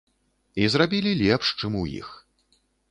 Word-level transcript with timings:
І 0.63 0.65
зрабілі 0.75 1.11
лепш, 1.21 1.53
чым 1.61 1.79
у 1.85 1.89
іх. 1.99 2.09